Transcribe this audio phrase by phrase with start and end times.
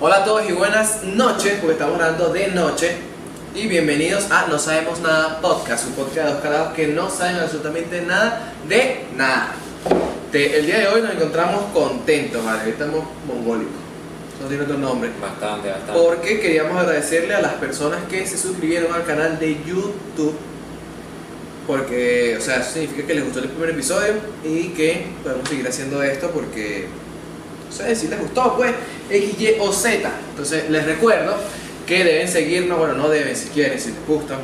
[0.00, 2.96] Hola a todos y buenas noches, porque estamos hablando de noche.
[3.54, 7.36] Y bienvenidos a No Sabemos Nada Podcast, un podcast de dos carajos que no saben
[7.36, 9.52] absolutamente nada de nada.
[10.30, 12.70] Te- el día de hoy nos encontramos contentos, ¿vale?
[12.70, 13.72] Estamos mongólicos.
[14.40, 15.10] No tiene otro nombre.
[15.20, 16.00] Bastante, bastante.
[16.00, 20.34] Porque queríamos agradecerle a las personas que se suscribieron al canal de YouTube.
[21.66, 25.66] Porque, o sea, eso significa que les gustó el primer episodio y que podemos seguir
[25.66, 26.86] haciendo esto porque,
[27.72, 28.72] sé, si les gustó, pues,
[29.10, 30.08] X, Y o Z.
[30.30, 31.36] Entonces, les recuerdo
[31.86, 34.36] que deben seguirnos, bueno, no deben, si quieren, si les gusta,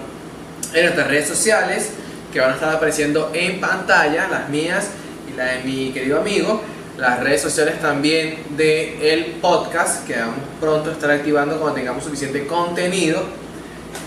[0.72, 1.90] en nuestras redes sociales
[2.32, 4.88] que van a estar apareciendo en pantalla, las mías
[5.32, 6.62] y la de mi querido amigo.
[6.98, 12.04] Las redes sociales también del el podcast que vamos pronto a estar activando cuando tengamos
[12.04, 13.22] suficiente contenido.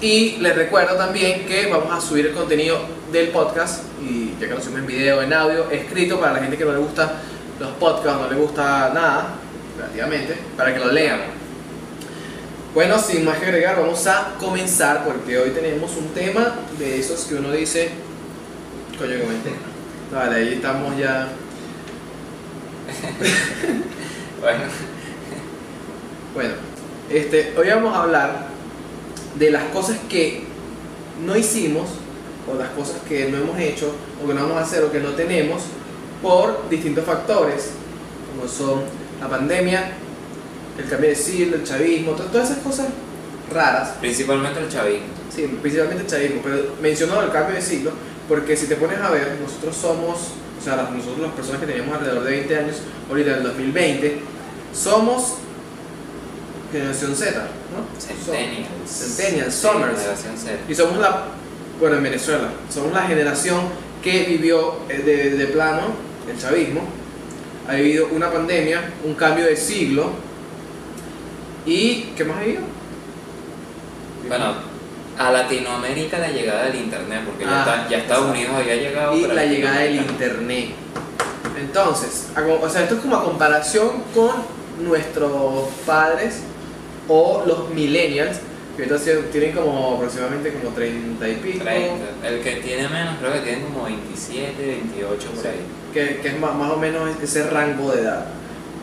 [0.01, 2.79] Y les recuerdo también que vamos a subir el contenido
[3.11, 6.57] del podcast y ya que lo subimos en video, en audio, escrito para la gente
[6.57, 7.13] que no le gusta
[7.59, 9.35] los podcasts, no le gusta nada,
[9.77, 11.21] relativamente, para que lo lean.
[12.73, 17.25] Bueno, sin más que agregar, vamos a comenzar porque hoy tenemos un tema de esos
[17.25, 17.89] que uno dice,
[18.99, 19.57] coño, que tema.
[20.13, 21.29] Vale, ahí estamos ya.
[24.39, 24.63] Bueno,
[26.35, 26.53] Bueno,
[27.09, 28.47] este, hoy vamos a hablar
[29.39, 30.43] de las cosas que
[31.25, 31.89] no hicimos
[32.47, 34.99] o las cosas que no hemos hecho o que no vamos a hacer o que
[34.99, 35.63] no tenemos
[36.21, 37.71] por distintos factores,
[38.35, 38.81] como son
[39.21, 39.91] la pandemia,
[40.77, 42.87] el cambio de siglo, el chavismo, to- todas esas cosas
[43.53, 43.89] raras.
[43.99, 45.07] principalmente el chavismo.
[45.33, 47.91] Sí, principalmente el chavismo, pero menciono el cambio de siglo
[48.27, 50.17] porque si te pones a ver, nosotros somos,
[50.59, 52.75] o sea, nosotros las personas que teníamos alrededor de 20 años,
[53.09, 54.19] ahorita en el 2020,
[54.73, 55.35] somos
[56.71, 57.31] generación Z,
[57.71, 57.99] ¿no?
[57.99, 58.67] Centennials.
[58.89, 59.99] Centennials, Summers.
[60.01, 60.53] generación Z.
[60.67, 61.25] Y somos la,
[61.79, 63.61] bueno, en Venezuela, somos la generación
[64.03, 65.83] que vivió eh, de, de plano
[66.29, 66.81] el chavismo,
[67.67, 70.11] ha vivido una pandemia, un cambio de siglo,
[71.65, 72.61] y ¿qué más ha vivido?
[74.27, 74.53] Bueno,
[75.17, 78.29] a Latinoamérica la llegada del internet, porque ya, Ah, está- ya Estados.
[78.31, 79.15] Unidos había llegado.
[79.15, 80.69] y la llegada del internet.
[81.59, 82.27] Entonces,
[82.61, 84.31] o sea, esto es como a comparación con
[84.85, 86.41] nuestros padres
[87.07, 88.37] o los millennials,
[88.77, 92.27] que ahorita tienen como aproximadamente como 30 y pico, 30.
[92.27, 95.47] El que tiene menos, creo que tiene como 27, 28 por Sí.
[95.47, 95.65] ahí.
[95.93, 98.25] que, que es más, más o menos ese rango de edad.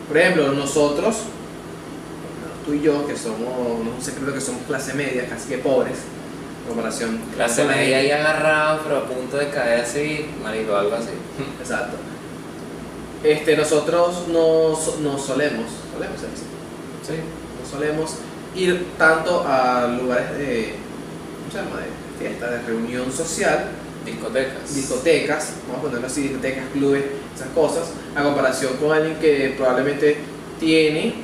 [0.09, 1.15] Por ejemplo, nosotros,
[2.65, 3.39] tú y yo, que somos,
[3.83, 5.97] no es un secreto que somos clase media, casi que pobres,
[6.63, 10.75] en comparación Clase con media gente- ahí agarrado, pero a punto de caer así, marico,
[10.75, 11.09] algo así.
[11.61, 11.95] Exacto.
[13.23, 16.43] Este, nosotros no, no solemos, solemos ser así.
[17.07, 17.13] Sí.
[17.63, 18.15] No solemos
[18.55, 20.75] ir tanto a lugares de,
[21.39, 21.81] ¿cómo se llama?
[21.81, 23.65] De fiesta, de reunión social,
[24.05, 24.75] Discotecas.
[24.75, 27.03] discotecas, vamos a ponerlo así, discotecas, clubes,
[27.35, 27.83] esas cosas,
[28.15, 30.17] a comparación con alguien que probablemente
[30.59, 31.15] tiene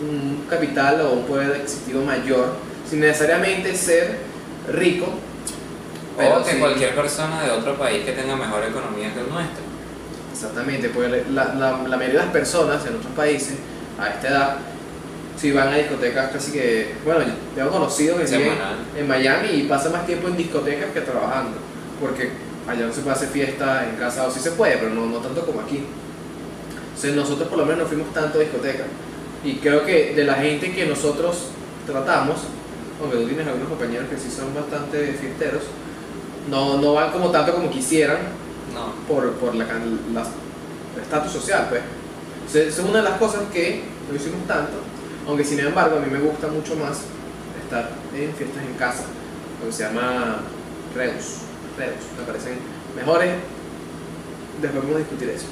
[0.00, 2.54] un capital o un poder adquisitivo mayor,
[2.88, 4.18] sin necesariamente ser
[4.72, 5.06] rico,
[6.16, 9.28] pero o que sí- cualquier persona de otro país que tenga mejor economía que el
[9.28, 9.64] nuestro.
[10.32, 13.56] Exactamente, porque la, la, la mayoría de las personas en otros países
[13.98, 14.56] a esta edad,
[15.36, 18.58] si van a discotecas casi que, bueno, yo tengo conocidos que viven
[18.96, 21.56] en Miami y pasan más tiempo en discotecas que trabajando,
[22.00, 22.30] porque
[22.68, 25.18] allá no se puede hacer fiesta en casa, o sí se puede, pero no, no
[25.18, 25.84] tanto como aquí.
[26.88, 28.86] Entonces nosotros por lo menos no fuimos tanto a discotecas.
[29.44, 31.48] Y creo que de la gente que nosotros
[31.86, 32.36] tratamos,
[33.02, 35.64] aunque tú tienes algunos compañeros que sí son bastante fiesteros,
[36.48, 38.18] no, no van como tanto como quisieran,
[38.72, 38.92] No.
[39.12, 40.26] por, por la, la-
[40.96, 41.82] el estatus social, pues.
[42.46, 44.74] Entonces, esa es una de las cosas que no hicimos tanto,
[45.26, 47.02] aunque sin embargo a mí me gusta mucho más
[47.62, 49.04] estar en fiestas en casa,
[49.60, 50.40] lo que se llama
[50.94, 51.38] Reus.
[51.78, 52.58] Reus, me parecen
[52.94, 53.32] mejores.
[54.60, 55.46] Después vamos a discutir eso.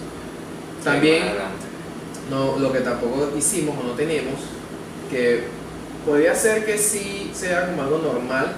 [0.85, 1.25] También,
[2.31, 4.35] no, lo que tampoco hicimos o no tenemos,
[5.11, 5.45] que
[6.07, 8.55] podría ser que sí sea como algo normal,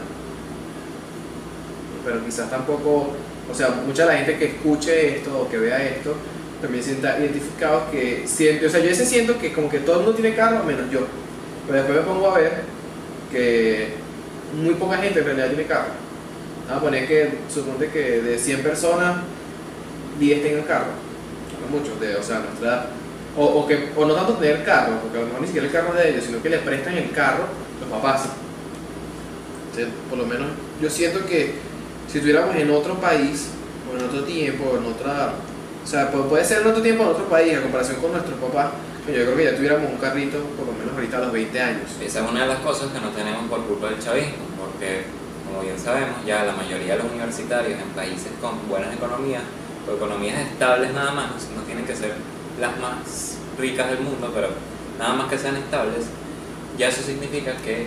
[2.04, 3.12] pero quizás tampoco,
[3.50, 6.14] o sea, mucha de la gente que escuche esto o que vea esto,
[6.60, 10.02] también sienta identificado que siente, o sea, yo ese siento que como que todo el
[10.04, 11.00] mundo tiene carro menos yo,
[11.66, 12.62] pero después me pongo a ver
[13.30, 13.94] que
[14.62, 16.04] muy poca gente en realidad tiene carro.
[16.66, 19.16] Vamos a poner que, suponte que de 100 personas,
[20.18, 20.92] 10 tengan carro,
[21.60, 22.86] no muchos, de, o sea, nuestra edad.
[23.36, 25.72] O, o, que, o no tanto tener carro, porque a lo mejor ni siquiera el
[25.72, 27.44] carro es de ellos, sino que les prestan el carro
[27.80, 28.28] los papás.
[29.70, 30.48] Entonces, por lo menos
[30.80, 31.54] yo siento que
[32.10, 33.48] si estuviéramos en otro país,
[33.90, 35.34] o en otro tiempo, o en otra...
[35.84, 38.38] O sea, pu- puede ser en otro tiempo, en otro país, a comparación con nuestros
[38.40, 38.70] papás,
[39.06, 41.90] yo creo que ya tuviéramos un carrito, por lo menos ahorita a los 20 años.
[42.02, 45.04] Esa es una de las cosas que no tenemos por culpa del chavismo, porque
[45.46, 49.42] como bien sabemos, ya la mayoría de los universitarios en países con buenas economías
[49.86, 52.14] o economías estables nada más, no tienen que ser
[52.58, 54.48] las más ricas del mundo, pero
[54.98, 56.06] nada más que sean estables,
[56.78, 57.86] ya eso significa que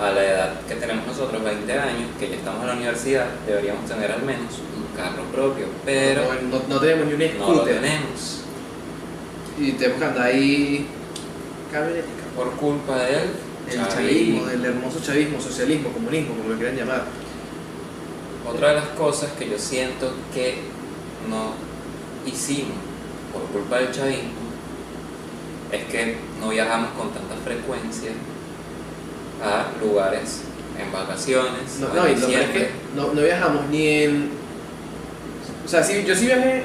[0.00, 3.84] a la edad que tenemos nosotros, 20 años, que ya estamos en la universidad, deberíamos
[3.88, 7.54] tener al menos un carro propio, pero no, no- no tenemos ni un no lo
[7.56, 7.80] scooter.
[7.80, 8.40] tenemos
[9.58, 10.86] y tenemos que andar ahí
[12.36, 13.30] por culpa del
[13.68, 17.04] El chavismo, del hermoso chavismo, socialismo, comunismo, como lo quieran llamar.
[18.48, 20.54] Otra de las cosas que yo siento que
[21.28, 21.52] no
[22.26, 22.76] hicimos
[23.32, 24.30] por culpa del chavismo
[25.70, 28.10] es que no viajamos con tanta frecuencia
[29.42, 30.42] a lugares
[30.78, 31.78] en vacaciones.
[31.80, 32.60] No, no, en y lo peor es diciembre.
[32.68, 34.30] que no, no viajamos ni en.
[35.64, 36.64] O sea, sí, yo sí viajé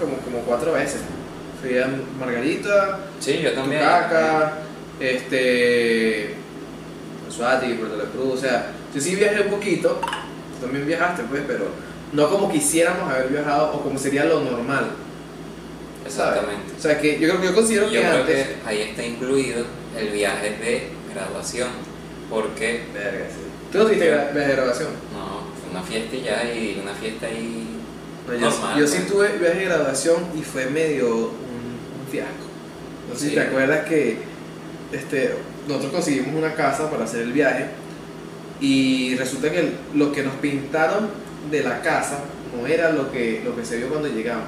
[0.00, 1.00] como, como cuatro veces.
[1.60, 1.88] Fui a
[2.18, 3.80] Margarita, Sí, yo también.
[3.82, 4.58] Tucaca,
[5.00, 6.34] este.
[7.28, 10.00] Suati, Puerto La Cruz, o sea, yo sí viajé un poquito.
[10.00, 11.66] Tú también viajaste, pues, pero
[12.12, 14.90] no como quisiéramos haber viajado o como sería lo normal.
[16.08, 16.36] ¿sabes?
[16.40, 16.72] Exactamente.
[16.78, 18.46] O sea, que yo creo que yo considero Yo que creo antes.
[18.48, 19.64] que ahí está incluido
[19.98, 21.68] el viaje de graduación,
[22.32, 23.36] porque Verga, sí.
[23.70, 24.88] ¿Tú no tuviste viaje de graduación?
[25.12, 27.66] no, fue una fiesta y ya, y una fiesta y
[28.26, 29.08] No, yo, Normal, yo sí pues.
[29.12, 32.46] tuve viaje de graduación y fue medio un, un fiasco.
[33.10, 34.16] No sé si te acuerdas que
[34.92, 35.34] este,
[35.68, 37.66] nosotros conseguimos una casa para hacer el viaje
[38.60, 41.08] y resulta que el- lo que nos pintaron
[41.50, 42.20] de la casa
[42.56, 44.44] no era lo que, lo que se vio cuando llegamos.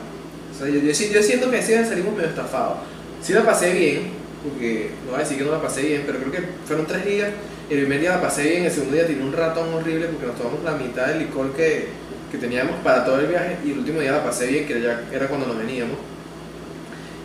[0.54, 2.78] O sea, yo, yo, sí- yo siento que sí salimos medio estafados.
[3.22, 4.10] Sí la pasé bien,
[4.44, 7.04] porque no voy a decir que no la pasé bien, pero creo que fueron tres
[7.06, 7.31] días.
[7.70, 10.37] El primer día la pasé bien, el segundo día tenía un ratón horrible porque nos
[10.37, 11.88] tomamos la mitad del licor que,
[12.31, 15.02] que teníamos para todo el viaje y el último día la pasé bien, que ya
[15.11, 15.96] era cuando nos veníamos.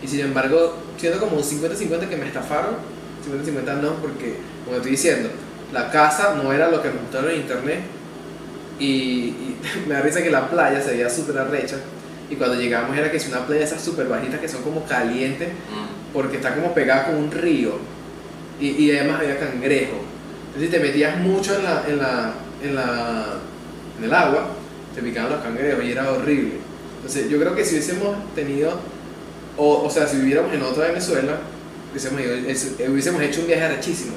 [0.01, 2.75] Y sin embargo, siento como un 50-50 que me estafaron,
[3.27, 5.29] 50-50 no, porque como estoy diciendo,
[5.73, 7.79] la casa no era lo que nos mostraron en internet
[8.79, 9.57] y, y
[9.87, 11.75] me da risa que la playa se veía súper arrecha
[12.29, 14.85] y cuando llegamos era que es una playa de esas súper bajitas que son como
[14.85, 17.73] calientes mm, porque está como pegada con un río
[18.59, 19.97] y, y además había cangrejo.
[20.53, 23.25] Entonces si te metías mucho en la, en la, en la,
[23.99, 24.47] en el agua,
[24.95, 26.53] te picaban los cangrejos y era horrible.
[26.97, 28.73] Entonces yo creo que si hubiésemos tenido,
[29.57, 31.37] o, o sea, si viviéramos en otra Venezuela,
[31.91, 34.13] hubiésemos, ido- es- hubiésemos hecho un viaje arrechísimo.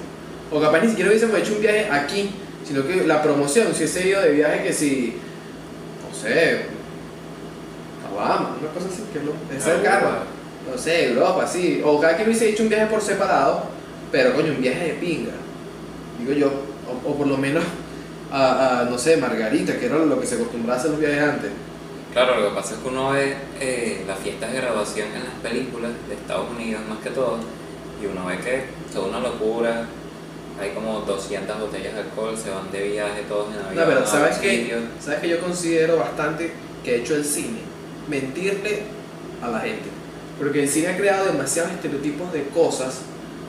[0.50, 2.30] O capaz ni siquiera hubiésemos hecho un viaje aquí,
[2.66, 5.14] sino que la promoción, si hubiese ido de viaje que si,
[6.08, 6.66] no sé,
[8.06, 10.08] a Bahamas, una cosa así, que es lo- es cercano
[10.70, 11.82] no sé, Europa, sí.
[11.84, 13.64] O cada quien hubiese hecho un viaje por separado,
[14.12, 15.32] pero coño, un viaje de pinga.
[16.22, 16.52] Digo yo,
[16.88, 17.64] o, o por lo menos
[18.30, 21.22] a, a, no sé, Margarita, que era lo que se acostumbraba a hacer los viajes
[21.22, 21.50] antes.
[22.12, 25.34] Claro, lo que pasa es que uno ve eh, las fiestas de graduación en las
[25.42, 27.38] películas de Estados Unidos más que todo
[28.02, 29.86] y uno ve que es una locura,
[30.60, 33.76] hay como 200 botellas de alcohol, se van de viaje todos en avión.
[33.76, 34.76] No, pero ¿sabes qué?
[35.00, 36.52] ¿Sabes que yo considero bastante
[36.84, 37.60] que ha hecho el cine?
[38.08, 38.82] Mentirle
[39.42, 39.88] a la gente.
[40.38, 43.00] Porque el cine ha creado demasiados estereotipos de cosas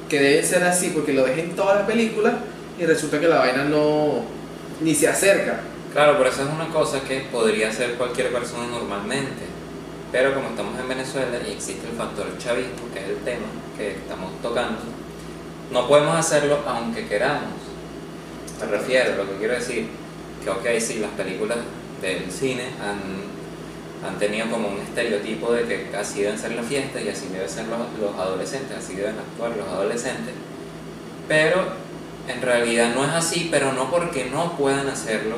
[0.07, 2.33] que deben ser así, porque lo ves en todas las películas
[2.79, 4.23] y resulta que la vaina no
[4.81, 5.61] ni se acerca.
[5.93, 9.45] Claro, pero eso es una cosa que podría hacer cualquier persona normalmente.
[10.11, 13.47] Pero como estamos en Venezuela y existe el factor chavismo, que es el tema
[13.77, 14.79] que estamos tocando,
[15.71, 17.53] no podemos hacerlo aunque queramos.
[18.59, 19.87] Me refiero, lo que quiero decir,
[20.43, 21.57] que ok, sí, las películas
[22.01, 27.01] del cine han, han tenido como un estereotipo de que así deben ser las fiestas
[27.01, 30.33] y así deben ser los, los adolescentes, así deben actuar los adolescentes.
[31.27, 31.65] Pero
[32.27, 35.35] en realidad no es así, pero no porque no puedan hacerlo,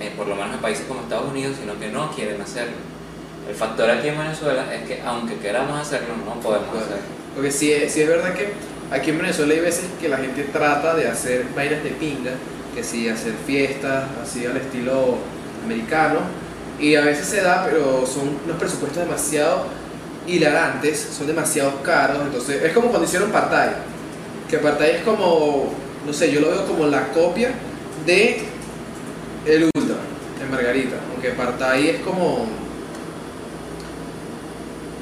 [0.00, 2.76] eh, por lo menos en países como Estados Unidos, sino que no quieren hacerlo.
[3.48, 7.02] El factor aquí en Venezuela es que aunque queramos hacerlo, no podemos hacerlo.
[7.34, 8.52] Porque sí, es- sí es verdad que
[8.90, 12.32] aquí en Venezuela hay veces que la gente trata de hacer bailes de pinga,
[12.74, 15.16] que sí, hacer fiestas, así al estilo
[15.64, 16.18] americano,
[16.78, 19.64] y a veces se da, pero son unos presupuestos demasiado
[20.26, 23.70] hilarantes, son demasiado caros, entonces es como cuando hicieron Partai,
[24.48, 25.72] que Partai es como,
[26.06, 27.52] no sé, yo lo veo como la copia
[28.06, 28.42] de
[29.46, 29.96] el Ultra,
[30.42, 32.46] en Margarita, aunque Partai es como...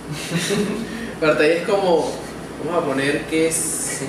[1.20, 2.12] Partai es como,
[2.64, 4.02] vamos a poner que es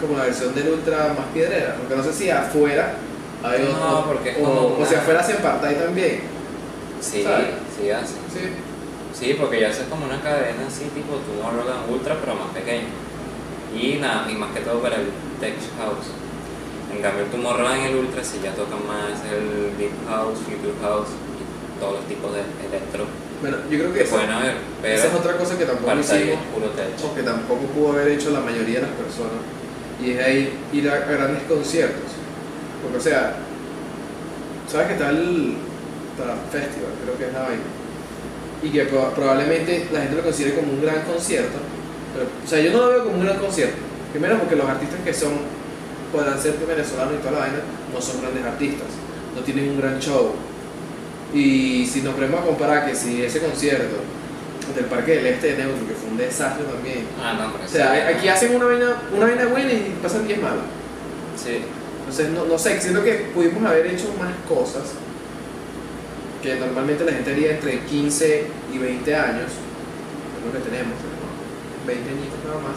[0.00, 2.94] como la versión del Ultra más piedrera, porque no sé si afuera
[3.42, 6.34] hay No, porque o, si afuera hacen Partai también,
[7.00, 7.48] Sí, ¿Sabes?
[7.76, 7.90] sí
[8.32, 8.40] sí.
[9.12, 12.88] Sí, porque ya es como una cadena así, tipo Tomorrowland Ultra, pero más pequeña.
[13.74, 15.06] Y nada, y más que todo para el
[15.40, 16.06] Tech House.
[16.94, 20.78] En cambio, el Tomorrowland y el Ultra sí ya tocan más el Deep House, Future
[20.80, 22.40] House y todos los tipos de
[22.70, 23.04] electro
[23.40, 24.54] Bueno, yo creo que que esa, pueden haber.
[24.80, 26.94] Pero esa es otra cosa que tampoco hicimos, es puro tech.
[27.02, 29.42] o que tampoco pudo haber hecho la mayoría de las personas,
[30.00, 32.14] y es ahí ir a, grandes conciertos.
[32.82, 33.34] Porque, o sea,
[34.70, 35.56] ¿sabes que está el
[36.14, 36.92] está festival?
[37.02, 37.62] Creo que es la vaina.
[38.62, 41.58] Y que pro- probablemente la gente lo considere como un gran concierto.
[42.14, 43.76] Pero, o sea, yo no lo veo como un gran concierto.
[44.12, 45.32] Primero porque los artistas que son,
[46.12, 47.58] podrán ser venezolanos y toda la vaina,
[47.92, 48.86] no son grandes artistas,
[49.34, 50.32] no tienen un gran show.
[51.34, 53.96] Y si nos ponemos a comparar que si ese concierto
[54.74, 57.06] del Parque del Este de Neutro, que fue un desastre también.
[57.20, 60.26] Ah, no, pero O sea, sí, aquí hacen una vaina, una vaina buena y pasan
[60.26, 60.64] 10 malas.
[61.36, 61.58] Sí,
[61.98, 64.94] Entonces, no, no sé, siento que pudimos haber hecho más cosas
[66.44, 71.13] que normalmente la gente haría entre 15 y 20 años, es lo que tenemos, tenemos
[71.86, 72.76] 20 añitos nada más,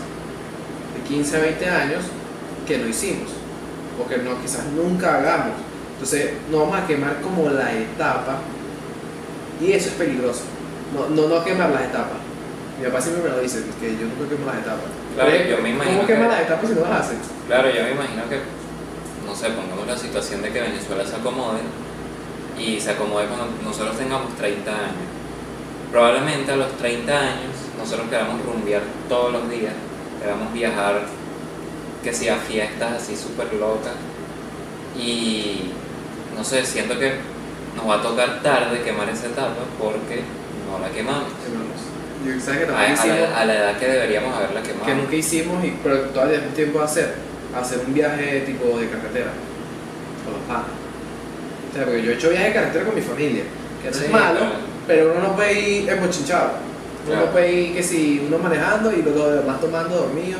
[0.95, 2.03] de 15 a 20 años
[2.67, 3.29] que no hicimos,
[4.03, 5.53] o que no, quizás nunca hagamos.
[5.93, 8.37] Entonces, no vamos a quemar como la etapa,
[9.61, 10.43] y eso es peligroso,
[10.93, 12.19] no, no, no quemar las etapas.
[12.79, 14.85] Mi papá siempre me lo dice, que yo nunca quemo las etapas.
[15.15, 17.17] Claro, Pero, yo me imagino ¿Cómo que- quemas las etapas si no las haces?
[17.47, 18.37] claro, yo me imagino que,
[19.25, 21.59] no sé, pongamos la situación de que Venezuela se acomode
[22.59, 25.09] y se acomode cuando nosotros tengamos 30 años.
[25.91, 29.73] Probablemente a los 30 años nosotros queramos rumbear todos los días,
[30.21, 31.01] queramos viajar,
[32.03, 33.93] que sea fiestas así súper locas
[34.97, 35.71] y
[36.35, 37.13] no sé, siento que
[37.75, 40.21] nos va a tocar tarde quemar esa etapa porque
[40.69, 41.29] no la quemamos.
[41.43, 41.77] Quemamos.
[42.25, 43.19] Yo, ¿Sabes que A, también a hicimos?
[43.29, 44.85] la, a la edad que deberíamos haberla quemado.
[44.85, 47.15] que nunca hicimos, y, pero todavía tenemos tiempo de hacer,
[47.55, 49.31] hacer un viaje tipo de carretera
[50.25, 50.73] con los panas.
[51.69, 53.43] O sea, porque yo he hecho viajes de carretera con mi familia,
[53.83, 54.51] que no Sí, es malo, pero-
[54.87, 56.51] pero uno no puede ir embochinchado.
[57.07, 57.31] Uno Claro.
[57.31, 60.39] puede ir que si uno manejando y luego demás tomando dormido.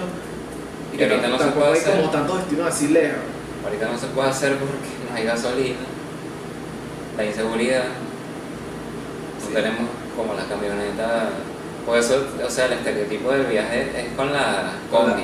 [0.93, 1.95] Y que ahorita no se puede hay hacer.
[1.97, 3.17] como tantos destinos así lejos.
[3.63, 4.73] Ahorita no se puede hacer porque
[5.09, 5.77] no hay gasolina,
[7.17, 9.53] la inseguridad, no Sí.
[9.53, 11.29] tenemos como la camioneta.
[11.85, 15.23] Por eso, o sea, el estereotipo del viaje es con la combi.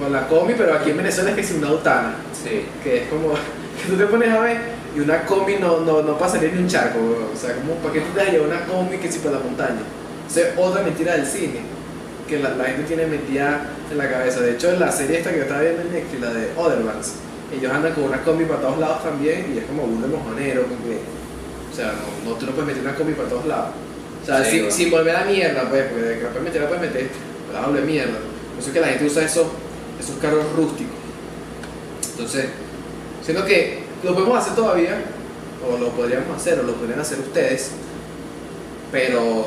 [0.00, 2.14] Con la combi, pero aquí en Venezuela es que si una autana.
[2.32, 4.58] Sí, que es como que tú te pones a ver
[4.96, 8.00] y una combi no, no, no pasaría ni un charco, o sea, como para qué
[8.00, 9.80] tú te vas a llevar una combi que si para la montaña.
[10.28, 11.60] Esa es otra mentira del cine,
[12.28, 14.40] que la, la gente tiene metida en la cabeza.
[14.40, 17.12] De hecho, en la serie esta que yo estaba viendo en Netflix, la de Otherbanks,
[17.56, 20.98] ellos andan con una combi para todos lados también y es como un mojonero, porque,
[21.72, 23.70] o sea, no, no, tú no puedes meter una combi para todos lados.
[24.22, 26.68] O sea, Sí, sin, volver a mierda, pues, porque de que la puedes meter, la
[26.68, 27.08] puedes meter,
[27.52, 28.18] la doble mierda.
[28.18, 29.46] Por eso es que la gente usa esos,
[30.00, 30.96] esos carros rústicos.
[32.10, 32.46] Entonces,
[33.26, 35.02] Siento que lo podemos hacer todavía,
[35.68, 37.72] o lo podríamos hacer, o lo podrían hacer ustedes,
[38.92, 39.46] pero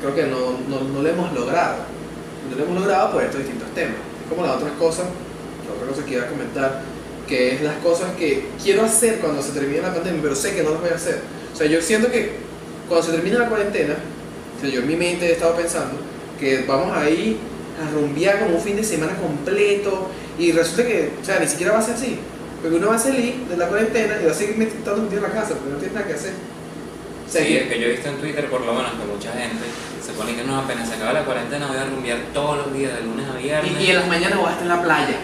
[0.00, 1.76] creo que no, no, no lo hemos logrado.
[2.50, 3.96] No lo hemos logrado por estos distintos temas.
[4.28, 5.06] Como las otras cosas,
[5.66, 6.82] la otra cosa que iba a comentar,
[7.28, 10.62] que es las cosas que quiero hacer cuando se termine la pandemia, pero sé que
[10.62, 11.20] no las voy a hacer.
[11.52, 12.32] O sea, yo siento que
[12.88, 13.94] cuando se termine la cuarentena,
[14.56, 15.94] o sea, yo en mi mente he estado pensando
[16.38, 17.36] que vamos a ir
[17.80, 21.72] a rumbear como un fin de semana completo y resulta que, o sea, ni siquiera
[21.72, 22.18] va a ser así.
[22.60, 25.24] Porque uno va a salir de la cuarentena y va a seguir met- estando metido
[25.24, 26.32] en la casa porque no tiene nada que hacer.
[27.38, 29.64] Sí, que- es que yo he visto en Twitter por lo menos que mucha gente
[30.04, 32.92] se pone que no, apenas se acaba la cuarentena voy a rumbear todos los días
[32.96, 33.72] de lunes a viernes.
[33.80, 35.16] y, y en las mañanas voy a estar en la playa.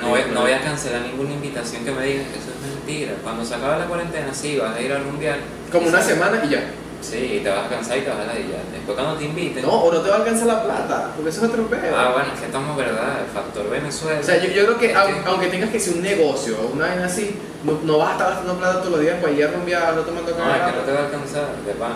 [0.00, 3.12] No voy, no voy a cancelar ninguna invitación que me digan que eso es mentira.
[3.22, 5.38] Cuando se acaba la cuarentena, sí, vas a ir a rumbear.
[5.72, 6.62] Como una se- semana y ya.
[7.00, 8.60] Sí, te vas a cansar y te vas a ladillar.
[8.72, 9.62] Después cuando te inviten.
[9.62, 11.96] No, o no te va a alcanzar la plata, porque eso es otro pedo.
[11.96, 14.20] Ah, bueno, es que estamos verdad, el factor Venezuela.
[14.20, 16.88] O sea, yo, yo creo que aunque, aunque tengas que ser un negocio o una
[16.88, 19.50] vaina así, no, no vas a estar gastando plata todos los días para ir a
[19.52, 21.92] rumbear, no tomando No, es que no te va a alcanzar, de pan.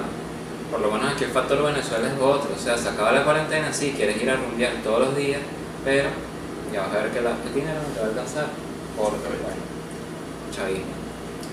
[0.71, 2.51] Por lo menos aquí el factor Venezuela es otro.
[2.57, 5.41] O sea, se acaba la cuarentena, sí, quieres ir a rumbear todos los días,
[5.85, 6.09] pero
[6.73, 8.47] ya vas a ver que la, dinero no te va a alcanzar.
[8.97, 9.63] Porque, bueno,
[10.55, 10.95] chavismo.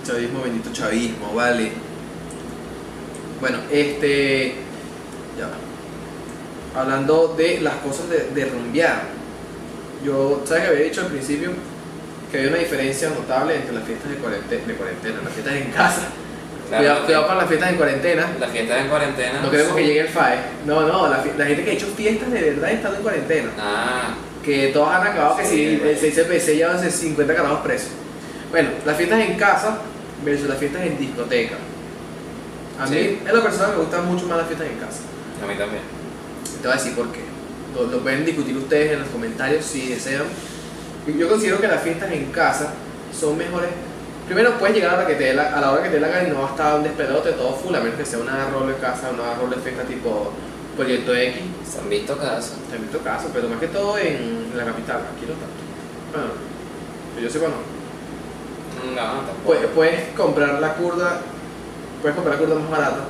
[0.05, 1.88] Chavismo, bendito chavismo, vale.
[3.39, 4.55] Bueno, este.
[5.37, 5.49] Ya.
[6.79, 9.01] Hablando de las cosas de, de rumbear.
[10.03, 11.51] Yo, ¿sabes que había dicho al principio?
[12.31, 15.71] Que había una diferencia notable entre las fiestas de cuarentena, de cuarentena las fiestas en
[15.71, 16.01] casa.
[16.69, 18.27] Claro, cuidado, cuidado con las fiestas en cuarentena.
[18.39, 19.41] Las fiestas en cuarentena.
[19.41, 20.37] No queremos que llegue el FAE.
[20.65, 23.49] No, no, la, la gente que ha hecho fiestas de verdad estando en cuarentena.
[23.59, 24.13] Ah,
[24.45, 25.89] Que todos han acabado que si bueno.
[25.91, 27.89] el 6CPC llevan 50 carajos presos.
[28.51, 29.79] Bueno, las fiestas en casa
[30.23, 31.55] versus las fiestas en discoteca.
[32.79, 33.19] A mí, Sí.
[33.27, 35.01] en lo personal, me gustan mucho más las fiestas en casa.
[35.43, 35.81] a mí también.
[36.61, 37.21] Te voy a decir por qué.
[37.75, 40.23] Lo, lo pueden discutir ustedes en los comentarios si desean.
[41.17, 42.73] Yo- considero que las fiestas en casa
[43.17, 43.69] son mejores.
[44.25, 46.27] Primero, puedes llegar a la, que te la, a la hora que te la gana
[46.27, 48.67] y no va a estar un despelote todo full, a menos que sea una rol
[48.67, 50.31] de casa, una rol de fiesta tipo
[50.75, 51.41] Proyecto X.
[51.71, 52.53] Se han visto casos.
[52.69, 55.61] Te he visto casos, pero más que todo en la capital, aquí no tanto.
[56.13, 56.27] Bueno,
[57.15, 58.91] que yo sepa no.
[58.91, 59.37] No, tampoco.
[59.45, 61.21] Puedes, puedes comprar la curda,
[62.01, 63.03] puedes comprar la curda más barata,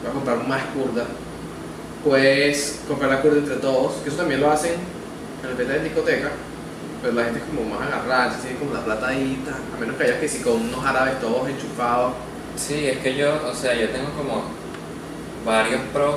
[0.00, 1.06] puedes comprar más curda,
[2.04, 4.74] puedes comprar la curda entre todos, que eso también lo hacen
[5.42, 6.30] en el de discoteca,
[7.00, 10.20] pero la gente es como más agarrada, tiene como la platadita, a menos que haya
[10.20, 12.14] que si con unos árabes todos enchufados.
[12.56, 14.44] Sí, es que yo, o sea, yo tengo como
[15.44, 16.16] varios pros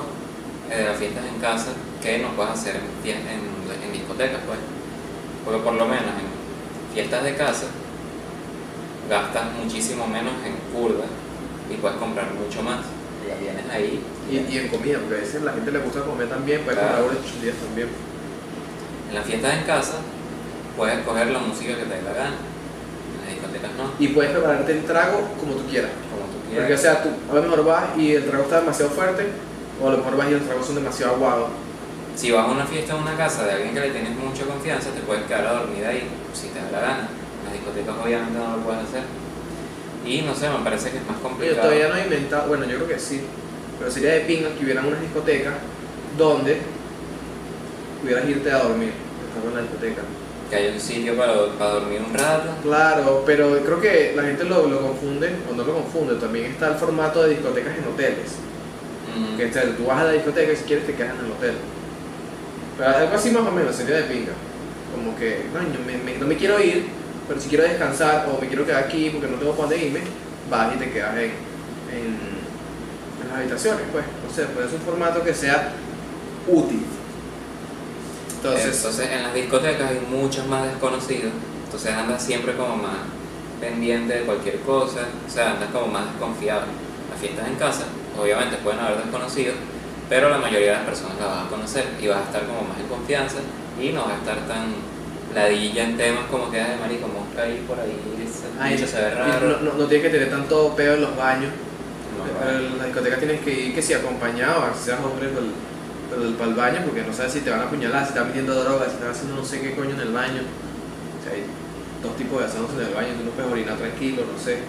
[0.70, 4.60] eh, de las fiestas en casa que no puedes hacer en, en, en discotecas, pues.
[5.44, 7.68] Porque por lo menos en fiestas de casa
[9.10, 11.06] gastas muchísimo menos en curda
[11.70, 12.80] y puedes comprar mucho más.
[13.26, 14.02] Y ya tienes ahí.
[14.30, 16.80] Y, y en comida, porque a veces a la gente le gusta comer también, puedes
[16.80, 16.98] Claro.
[17.04, 17.90] comprar unas chucherías también.
[19.10, 19.94] En las fiestas en casa
[20.78, 22.36] puedes escoger la música que te dé la gana.
[22.38, 25.92] En las discotecas no, Y puedes prepararte el trago como tú quieras.
[26.12, 26.82] como tú Porque, o quieras.
[26.82, 29.28] sea, tú a lo mejor vas y el trago está demasiado fuerte,
[29.82, 31.50] o a lo mejor vas y los tragos son demasiado aguados.
[32.16, 34.90] Si vas a una fiesta en una casa de alguien que le tienes mucha confianza,
[34.92, 37.08] te puedes quedar a dormir ahí, si te da la gana.
[37.40, 39.04] En las discotecas obviamente no lo puedes hacer.
[40.06, 41.62] Y no sé, me parece que es más Yo complicado.
[41.62, 43.22] todavía no he inventado, bueno, yo creo que sí,
[43.80, 45.54] pero sería de pinga que hubieran unas discotecas
[46.18, 46.60] donde
[48.02, 48.92] pudieras irte a dormir,
[49.28, 50.02] estando en la discoteca.
[50.50, 52.50] Que hay un sitio para, para dormir un rato.
[52.62, 56.68] Claro, pero creo que la gente lo, lo confunde, o no lo confunde, también está
[56.70, 58.36] el formato de discotecas en hoteles.
[59.18, 61.26] Mm, Que o sea, tú vas a la discoteca y si quieres te quedas en
[61.26, 61.54] el hotel.
[62.78, 64.34] Pero algo así más o menos, sería de pinga.
[64.94, 66.86] Como que, coño, me- me- no me quiero ir,
[67.28, 70.02] pero si quiero descansar o me quiero quedar aquí porque no tengo para dónde irme,
[70.50, 71.32] vas y te quedas en,
[71.92, 72.36] en,
[73.28, 74.06] las habitaciones, pues.
[74.06, 75.74] No sé, pues es un formato que sea
[76.48, 76.84] útil.
[78.36, 81.32] Entonces, Entonces, en las discotecas hay muchos más desconocidos,
[81.64, 82.98] entonces andas siempre como más
[83.60, 86.62] pendiente de cualquier cosa, o sea, andas como más desconfiado.
[87.10, 87.86] Las fiestas en casa,
[88.22, 89.56] obviamente pueden haber desconocidos,
[90.08, 92.62] pero la mayoría de las personas las vas a conocer y vas a estar como
[92.62, 93.38] más en confianza
[93.82, 94.76] y no vas a estar tan
[95.36, 97.96] ladilla en temas como que, ay, marico, mosca ahí por ahí,
[98.60, 99.48] ay, se ve raro.
[99.48, 101.52] no, no, no tienes que tener tanto peo en los baños.
[102.16, 105.48] No, en la discoteca tienes que ir que si acompañado, si seas hombre pero,
[106.10, 108.56] pero para el baño, porque no sabes si te van a apuñalar, si están metiendo
[108.64, 110.42] drogas, si están haciendo no sé qué coño en el baño.
[110.42, 111.44] O sea, hay
[112.02, 114.60] dos tipos de asados en el baño, tú no puedes orinar tranquilo, no sé.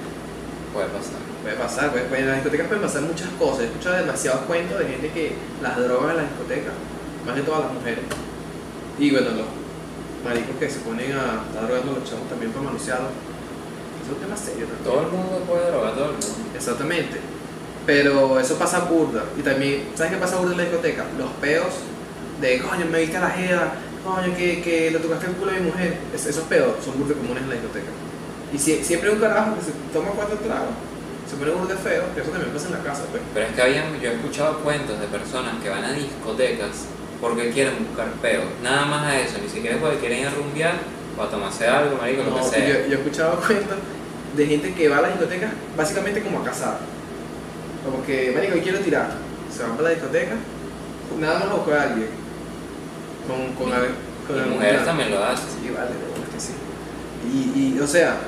[0.73, 1.17] puede pasar.
[1.43, 3.61] Puede pasar, puede- puede- en las discotecas pueden pasar muchas cosas.
[3.61, 5.33] He escuchado demasiados cuentos de gente que
[5.63, 6.75] las drogas en las discotecas,
[7.25, 8.05] más que todas las mujeres.
[8.99, 9.47] Y bueno, los
[10.27, 13.11] maricos que se ponen a estar drogando a los chavos también para manosearlos.
[14.03, 14.85] Es un tema serio también.
[14.85, 16.27] Todo el mundo puede drogar, todo el mundo.
[16.55, 17.17] Exactamente.
[17.87, 19.25] Pero eso pasa burda.
[19.39, 21.05] Y también, ¿sabes qué pasa burda en la discoteca?
[21.19, 21.73] Los peos
[22.41, 23.73] de, coño, me viste a la jeva,
[24.05, 25.99] coño, que, que le tocaste el culo a mi mujer.
[26.15, 27.91] Es- esos peos son burda comunes en la discoteca.
[28.53, 30.75] Y si- siempre hay un carajo que se toma cuatro tragos,
[31.31, 33.23] se pone burda feo, que eso también pasa en la casa, pues.
[33.35, 36.87] Pero es que habían, yo he escuchado cuentos de personas que van a discotecas
[37.21, 38.45] porque quieren buscar peos.
[38.63, 40.75] Nada más a eso, ni siquiera porque quieren ir a rumbear
[41.19, 42.59] o a tomarse algo, marico, lo No, que sea.
[42.69, 43.79] yo, yo he escuchado cuentos
[44.37, 46.79] de gente que va a las discotecas básicamente como a cazar.
[47.85, 49.11] Como que, marico, hoy quiero tirar.
[49.55, 50.35] Se van para la discoteca,
[51.21, 52.09] nada más a buscar a alguien.
[53.27, 53.89] Con, con, al-
[54.27, 54.85] con mujeres plan.
[54.85, 55.47] también lo hacen.
[55.49, 56.53] Sí, vale, de verdad que sí.
[57.33, 58.19] Y, y, o sea,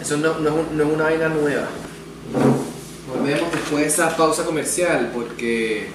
[0.00, 1.66] eso no, no, es un- no es una vaina nueva.
[3.08, 5.88] Volvemos después de esa pausa comercial porque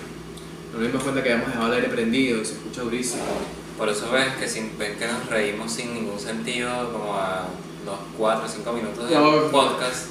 [0.76, 3.24] nos dimos cuenta que habíamos dejado el aire prendido y se escucha durísimo.
[3.78, 7.48] Por eso ves que, sin, ven que nos reímos sin ningún sentido, como a
[7.86, 9.50] los 4 o 5 minutos del No.
[9.52, 10.08] podcast.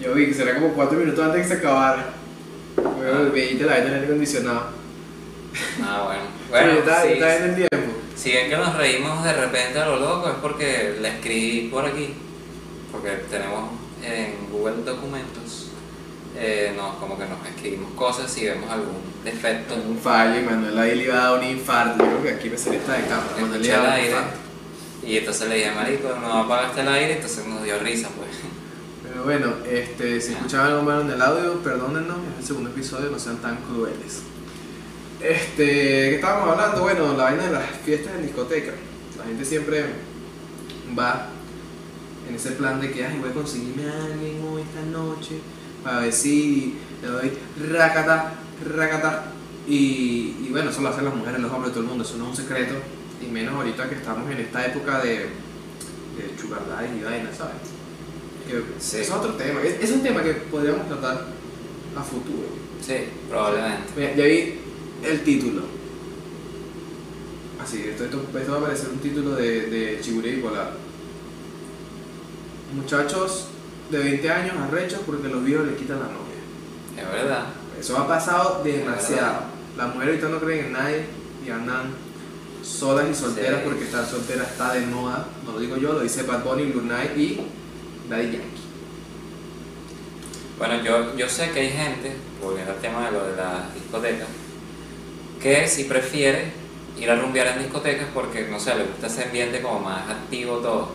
[0.00, 2.14] Yo vi que será como 4 minutos antes de que se acabara.
[3.32, 4.66] Veíte la vaina del aire acondicionado.
[5.82, 6.22] Ah, bueno.
[6.44, 7.98] Sí, Bueno, está, sí, está en el tiempo.
[8.14, 11.84] si ven que nos reímos de repente a lo loco es porque la escribí por
[11.84, 12.14] aquí.
[12.92, 13.70] Porque tenemos
[14.02, 15.63] en Google Documentos,
[16.36, 19.74] eh, nos, como que nos escribimos cosas y vemos algún defecto.
[19.74, 22.04] Un fallo y Manuel ahí le iba a dar un infarto.
[22.04, 23.30] Yo creo que aquí me salía esta de cámara.
[23.40, 24.38] Manuel le iba a el dar un aire infarto.
[25.06, 28.30] y entonces le dije, marico, no apagaste el aire, entonces nos dio risa pues.
[29.02, 33.10] Pero bueno, este, si escuchaban algo malo en el audio, perdónennos, es el segundo episodio,
[33.10, 34.22] no sean tan crueles.
[35.20, 36.82] Este, ¿qué estábamos hablando?
[36.82, 38.72] Bueno, la vaina de las fiestas en discoteca.
[39.18, 39.84] La gente siempre
[40.98, 41.28] va
[42.28, 45.38] en ese plan de que, ay, voy a conseguirme a alguien hoy esta noche
[45.84, 47.32] para ver si le doy
[47.70, 48.32] racata,
[48.74, 49.26] racata.
[49.68, 52.24] Y, y bueno, eso lo hacen las mujeres, los hombres, todo el mundo, eso no
[52.24, 52.74] es un secreto.
[53.22, 55.28] Y menos ahorita que estamos en esta época de,
[56.16, 57.54] de y vaina, ¿sabes?
[58.48, 58.98] Que Sí.
[58.98, 61.26] Es otro tema, es, es un tema que podríamos tratar
[61.96, 62.48] a futuro.
[62.84, 62.94] Sí,
[63.28, 63.92] probablemente.
[63.96, 64.54] Mira, ya vi
[65.02, 65.62] el título.
[67.62, 70.42] Así, esto, esto, esto va a parecer un título de, de Chiguré y.
[72.74, 73.48] Muchachos
[73.96, 76.34] de 20 años arrechos porque los viejos le quitan la novia.
[76.96, 77.46] Es verdad.
[77.78, 79.42] Eso ha pasado demasiado.
[79.76, 81.04] Las mujeres ahorita no creen en nadie
[81.46, 81.92] y andan
[82.62, 83.66] solas y solteras Sí.
[83.68, 85.26] porque estar soltera está de moda.
[85.44, 87.40] No lo digo yo, lo dice Bad Bunny, Blue Knight y
[88.08, 88.62] Daddy Yankee.
[90.58, 94.28] Bueno, yo, yo sé que hay gente, volviendo al tema de lo de las discotecas,
[95.42, 96.52] que sí prefiere
[96.98, 100.58] ir a rumbear en discotecas porque, no sé, le gusta ese ambiente como más activo
[100.58, 100.92] todo.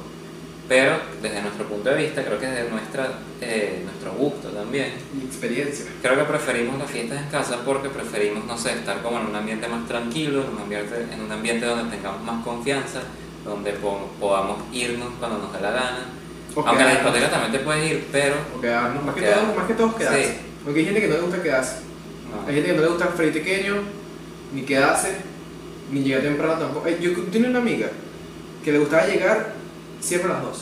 [0.69, 3.09] Pero desde nuestro punto de vista, creo que desde nuestra,
[3.41, 5.85] eh, nuestro gusto también, Mi experiencia.
[6.01, 9.35] creo que preferimos las fiestas en casa porque preferimos, no sé, estar como en un
[9.35, 12.99] ambiente más tranquilo, en un ambiente, en un ambiente donde tengamos más confianza,
[13.43, 16.05] donde po- podamos irnos cuando nos dé la gana.
[16.55, 19.55] O Aunque en la discoteca también te puedes ir, pero O quedarnos, más que, todo,
[19.55, 20.23] más que todo quedarse.
[20.23, 20.33] Sí.
[20.63, 21.75] Porque hay gente que no le gusta quedarse.
[22.31, 22.47] no.
[22.47, 23.75] Hay gente que no le gusta el frío pequeño,
[24.53, 25.15] ni quedarse,
[25.91, 26.87] ni llegar temprano tampoco.
[26.87, 27.87] Eh, Yo tenía una amiga
[28.63, 29.57] que le gustaba llegar
[29.99, 30.61] siempre a las 12.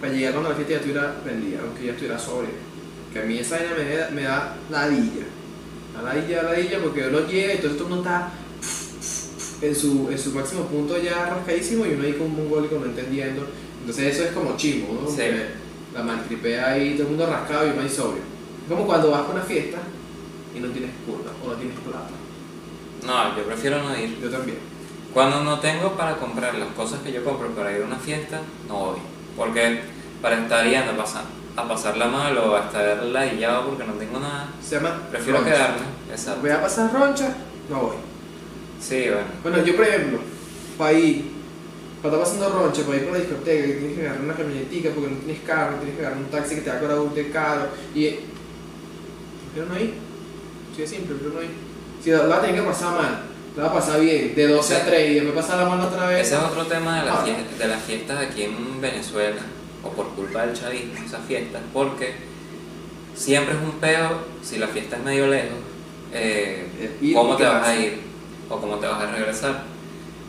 [0.00, 2.50] Para llegar cuando la fiesta ya estuviera prendida, aunque ya estuviera sobria.
[3.12, 5.26] Que a mí esa vaina me, da- me da ladilla.
[5.94, 8.32] La ladilla, ladilla, porque uno llega y todo esto uno está
[9.60, 12.86] en su, en su máximo punto ya rascadísimo y uno ahí como un mongólico no
[12.86, 13.46] entendiendo.
[13.80, 15.08] Entonces eso es como chimo, ¿no?
[15.10, 15.22] Sí.
[15.94, 18.22] La maltripea ahí, todo el mundo rascado y uno ahí sobrio.
[18.64, 19.78] Es como cuando vas a una fiesta
[20.56, 22.10] y no tienes curva o no tienes plata.
[23.06, 24.18] No, yo prefiero no ir.
[24.20, 24.58] Yo también.
[25.12, 28.40] Cuando no tengo para comprar las cosas que yo compro para ir a una fiesta,
[28.68, 28.98] no voy.
[29.36, 29.80] Porque
[30.22, 31.24] para estar yendo a pasar,
[31.56, 35.02] a pasarla mal o a estar ladillado porque no tengo nada, Se llama.
[35.10, 35.52] prefiero roncha.
[35.52, 35.82] quedarme.
[36.10, 36.40] Exacto.
[36.40, 37.34] Voy a pasar roncha,
[37.68, 37.96] no voy.
[38.80, 39.26] Sí, bueno.
[39.42, 40.18] Bueno, yo por ejemplo,
[40.78, 41.30] para ir,
[42.02, 44.90] para estar pasando roncha, para ir por la discoteca, que tienes que agarrar una camionetica
[44.94, 47.14] porque no tienes carro, tienes que agarrar un taxi que te va a cobrar un
[47.32, 47.68] caro.
[47.94, 48.08] Y.
[49.52, 49.94] Prefiero no ir.
[50.74, 51.50] Sí, simple, prefiero no ir.
[52.02, 53.22] Si la, la vas a tener que pasar mal,
[53.56, 55.84] la vas a pasar bien, de 12 a Ese- 3 y después pasar la mano
[55.86, 56.26] otra vez.
[56.26, 57.22] Ese es otro tema de las, Ah.
[57.24, 59.40] fiestas, de las fiestas aquí en Venezuela,
[59.84, 62.14] o por culpa del chavismo, esas fiestas, porque
[63.14, 64.08] siempre es un peo
[64.42, 65.58] si la fiesta es medio lejos,
[66.12, 66.66] eh,
[67.14, 68.00] cómo te vas a ir
[68.48, 69.64] o cómo te vas a regresar.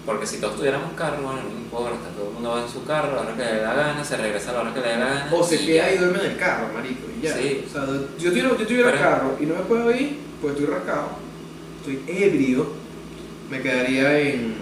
[0.06, 3.12] Porque si todos tuviéramos carro, bueno, no importa, todo el mundo va en su carro
[3.14, 4.88] a la hora que le dé la gana, se regresa a la hora que le
[4.90, 5.30] dé la gana.
[5.32, 5.94] O se queda ya.
[5.94, 7.34] y duerme en el carro, marico, y ya.
[7.38, 7.64] Sí.
[7.66, 7.86] O sea,
[8.20, 11.08] yo tuviera, yo tuviera Pero- carro y no me puedo ir, pues estoy rascado,
[11.80, 12.68] estoy ebrio,
[13.50, 14.56] me quedaría en.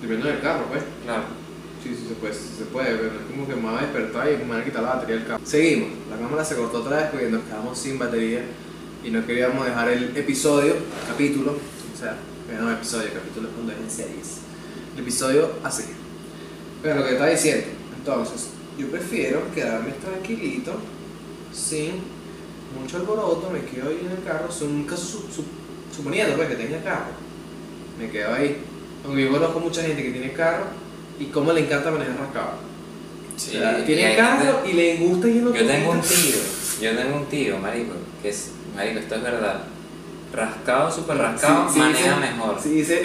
[0.00, 0.82] durmiendo en el carro, pues.
[1.04, 1.24] Claro.
[1.82, 4.28] Sí, sí se puede, sí se puede, pero es como que me va a despertar
[4.30, 5.40] y me van a quitar la batería del carro.
[5.44, 8.42] Seguimos, la cámara se cortó otra vez porque nos quedamos sin batería
[9.02, 10.74] y no queríamos dejar el episodio,
[11.08, 12.12] capítulo, o sea,
[12.50, 14.26] eh, no episodio, capítulo es cuando es en series.
[14.94, 15.84] El episodio así.
[16.82, 20.72] Pero lo que estaba diciendo, entonces, yo prefiero quedarme tranquilito,
[21.52, 21.92] sin
[22.78, 25.44] mucho alboroto, me quedo ahí en el carro, son un caso su- su-
[25.96, 27.12] suponiendo pues, que tenga carro,
[28.00, 28.56] me quedo ahí.
[29.04, 30.64] Aunque yo conozco mucha gente que tiene carro
[31.18, 32.52] y cómo le encanta manejar rascado.
[33.36, 36.36] Sí, O sea, y tiene carro y le gusta ir en Yo tengo un tío,
[36.82, 39.64] yo tengo un tío, marico, que es, marico, esto es verdad.
[40.32, 42.20] Rascado, súper Sí, rascado, sí, maneja sí.
[42.20, 42.60] mejor.
[42.62, 43.02] Si dice,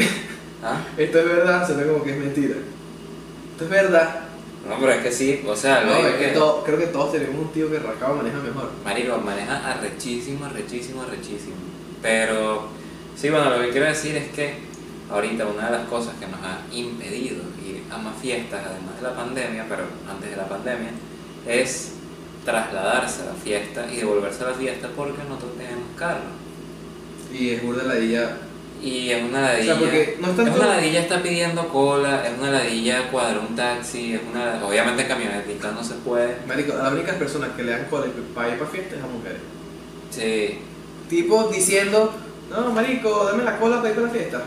[0.63, 0.81] ¿Ah?
[0.97, 2.55] esto es verdad, suena como que es mentira.
[3.53, 4.19] Esto es verdad.
[4.67, 7.11] No, pero es que sí, o sea, No, es que que- to- creo que todos
[7.13, 8.71] tenemos un tío que rascado maneja mejor.
[8.83, 11.55] Marico, maneja arrechísimo, arrechísimo, arrechísimo.
[12.01, 12.67] Pero,
[13.15, 14.64] sí, bueno, lo que quiero decir es que
[15.11, 19.01] ahorita una de las cosas que nos ha impedido ir a más fiestas, además de
[19.03, 20.89] la pandemia, pero antes de la pandemia,
[21.47, 21.93] es
[22.43, 26.21] trasladarse a la fiesta y devolverse a la fiesta porque nosotros tenemos carro.
[27.33, 28.37] Y es burda la dilla.
[28.81, 29.73] Y es una ladilla.
[29.73, 33.39] O sea, porque no es tanto- una ladilla está pidiendo cola, es una ladilla cuadrar
[33.39, 34.63] un taxi, es una.
[34.65, 36.37] Obviamente camionetica no se puede.
[36.47, 39.39] Marico, las únicas personas que le dan cola para ir para fiestas es a mujeres.
[40.11, 40.59] Sí.
[41.09, 42.13] Tipo diciendo,
[42.49, 44.43] no, marico, dame la cola para ir para la fiesta.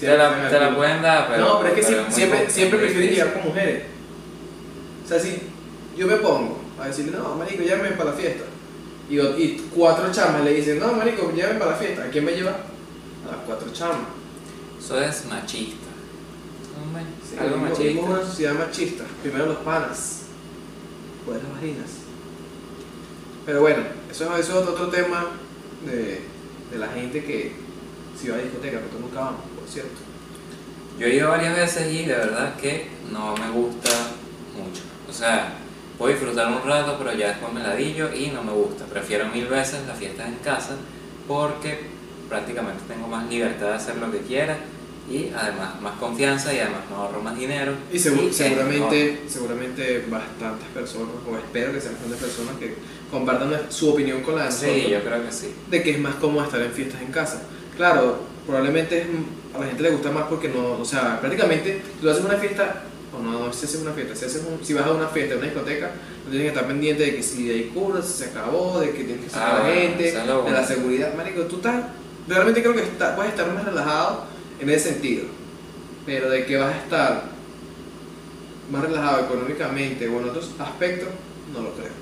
[0.00, 1.44] Te la, te la pueden dar, pero.
[1.44, 1.82] no, pero es que
[2.12, 3.10] siempre, poco, siempre difícil.
[3.10, 3.82] llegar con mujeres.
[5.04, 5.38] O sea, si
[5.96, 8.44] yo me pongo a decirle, no, marico, llámeme para la fiesta.
[9.08, 12.04] Y, cuatro chamas le dicen, no, marico, llámeme para la fiesta.
[12.04, 12.50] ¿A quién me lleva?
[12.50, 14.08] A las cuatro chamas.
[14.78, 15.86] Eso es machista.
[17.28, 18.00] Sí, algo machista.
[18.02, 19.04] una sociedad machista.
[19.22, 20.22] Primero los panas,
[21.16, 21.90] después las vaginas.
[23.44, 25.26] Pero bueno, eso, es- eso es otro tema
[25.84, 26.20] de,
[26.72, 27.52] de la gente que
[28.20, 29.40] si va a discoteca, nosotros nunca vamos,
[29.72, 30.00] cierto.
[30.98, 33.90] Yo he ido varias veces y de verdad que no me gusta
[34.56, 34.82] mucho.
[35.08, 35.52] O sea,
[35.98, 38.84] puedo disfrutar un rato, pero ya después me ladillo y no me gusta.
[38.86, 40.76] Prefiero mil veces las fiestas en casa
[41.28, 41.80] porque
[42.28, 44.56] prácticamente tengo más libertad de hacer lo que quiera
[45.08, 47.72] y además más confianza y además me ahorro más dinero.
[47.92, 52.74] Y segu- seguramente, seguramente bastantes personas, o espero que sean bastantes personas que
[53.10, 55.54] compartan su opinión con la de nosotros, Sí, yo creo que sí.
[55.70, 57.42] de que es más cómodo estar en fiestas en casa.
[57.76, 59.06] Claro, probablemente es-
[59.54, 62.82] a la gente le gusta más porque no, o sea, prácticamente tú haces una fiesta,
[63.16, 65.34] o no, no si haces una fiesta, si, haces un- si vas a una fiesta,
[65.34, 65.90] a una discoteca,
[66.24, 69.04] no tienes que estar pendiente de que si hay cura, si se acabó, de que
[69.04, 71.14] tienes que sacar Ah, a la bueno, gente, de la seguridad.
[71.16, 71.84] Marico, tú estás,
[72.28, 74.24] realmente creo que está, puedes estar más relajado
[74.60, 75.24] en ese sentido,
[76.04, 77.24] pero de que vas a estar
[78.70, 81.08] más relajado económicamente o en otros aspectos,
[81.52, 81.92] no lo creo.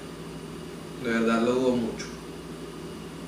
[1.04, 2.06] De verdad lo dudo mucho.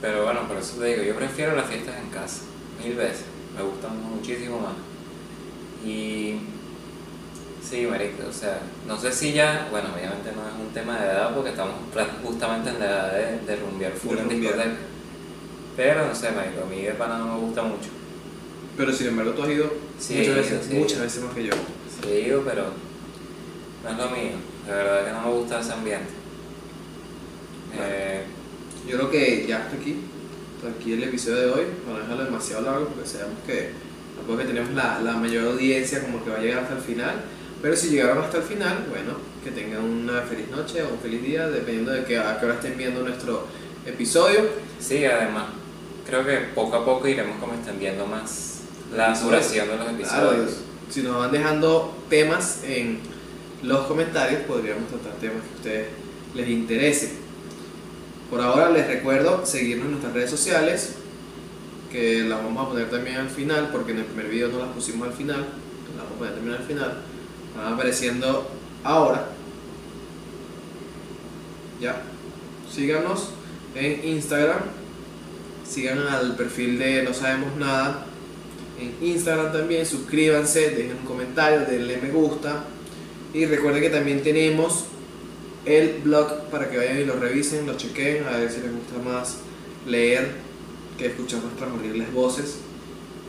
[0.06, 2.42] Pero bueno, por eso te digo, yo prefiero las fiestas en casa,
[2.80, 3.24] mil veces.
[3.56, 4.74] Me gustan muchísimo más.
[5.84, 6.36] Y
[7.60, 11.06] sí, marico, o sea, no sé si ya, bueno, obviamente no es un tema de
[11.06, 11.74] edad porque estamos
[12.22, 14.70] justamente en la edad de, de rumbear full De en discoteca.
[15.76, 17.88] Pero no sé, marico, a mí de pana no me gusta mucho.
[18.76, 20.74] Pero sin embargo tú has ido Sí, muchas veces, sí.
[20.74, 21.52] muchas veces más que yo.
[21.52, 22.06] Sí.
[22.08, 22.62] que digo, pero
[23.82, 24.36] no es lo mío.
[24.66, 26.12] De verdad que no me gusta ese ambiente.
[27.76, 28.22] Eh,
[28.86, 29.96] Yo creo que ya hasta aquí,
[30.56, 33.70] hasta aquí el episodio de hoy, a dejarlo demasiado largo porque sabemos que
[34.16, 37.14] tampoco que tenemos la, la mayor audiencia como que va a llegar hasta el final,
[37.62, 41.22] pero si llegaron hasta el final, bueno, que tengan una feliz noche o un feliz
[41.22, 43.46] día, dependiendo de que, a qué hora estén viendo nuestro
[43.84, 44.40] episodio.
[44.80, 45.46] sí, además,
[46.06, 48.60] creo que poco a poco iremos como extendiendo más
[48.94, 50.60] la duración de los Claro, episodios.
[50.90, 53.00] si nos van dejando temas en
[53.62, 55.86] los comentarios, podríamos tratar temas que a ustedes
[56.34, 57.25] les interese.
[58.30, 60.94] Por ahora les recuerdo seguirnos en nuestras redes sociales,
[61.92, 64.68] que las vamos a poner también al final, porque en el primer video no las
[64.68, 65.46] pusimos al final,
[65.96, 67.02] las vamos a poner también al final.
[67.56, 68.50] Van apareciendo
[68.82, 69.28] ahora.
[71.80, 72.02] Ya.
[72.72, 73.30] Síganos
[73.74, 74.60] en Instagram.
[75.68, 78.06] Sigan al perfil de No Sabemos Nada
[78.80, 79.86] en Instagram también.
[79.86, 82.64] Suscríbanse, dejen un comentario, denle me gusta.
[83.32, 84.86] Y recuerden que también tenemos
[85.66, 88.98] el blog para que vayan y lo revisen, lo chequen, a ver si les gusta
[89.04, 89.38] más
[89.86, 90.30] leer
[90.96, 92.58] que escuchar nuestras horribles voces,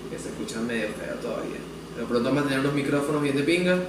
[0.10, 1.58] que se escuchan medio feo todavía.
[1.95, 3.80] Pero pronto vamos a tener unos micrófonos bien de pinga.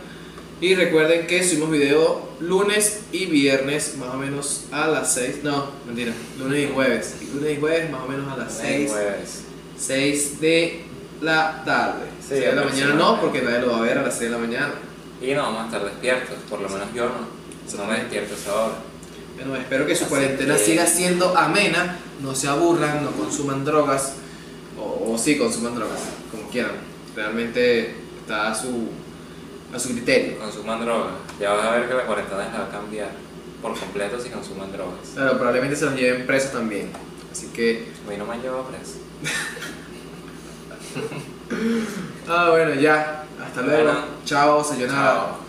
[0.60, 5.44] Y recuerden que subimos video lunes y viernes, más o menos a las 6.
[5.44, 7.16] No, mentira, lunes y jueves.
[7.32, 8.90] Lunes y jueves, más o menos a las 6.
[8.90, 9.42] Jueves.
[9.78, 10.80] 6 de
[11.20, 12.06] la tarde.
[12.20, 14.30] Sí, 6 de la mañana no, porque nadie lo va a ver a las 6
[14.30, 14.72] de la mañana.
[15.22, 17.37] Y no vamos a estar despiertos, por lo menos yo no.
[17.76, 18.74] No me despierto a esa hora.
[19.36, 23.64] Bueno, espero que su Así cuarentena que- siga siendo amena, no se aburran, no consuman
[23.64, 24.14] drogas,
[24.78, 25.98] o, o sí consuman drogas,
[26.30, 26.72] como quieran.
[27.14, 28.88] Realmente está a su,
[29.72, 30.38] a su criterio.
[30.38, 31.12] Consuman drogas.
[31.40, 33.10] Ya vas a ver que la cuarentena les va a cambiar
[33.62, 35.10] por completo si consuman drogas.
[35.14, 36.90] Claro, probablemente se los lleven presos también.
[37.30, 38.94] Así que, A mí no me han llevado preso.
[42.28, 43.24] ah, bueno, ya.
[43.44, 43.84] Hasta luego.
[43.84, 43.98] Bueno.
[44.24, 45.02] Chao, sayonara.
[45.02, 45.47] Chao.